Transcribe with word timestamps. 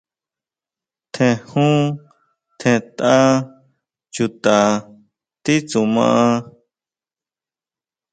Tjen 1.13 1.35
jun, 1.49 1.81
tjen 2.59 2.79
tʼa 2.97 3.15
chuta 4.13 4.57
titsuma. 5.43 6.07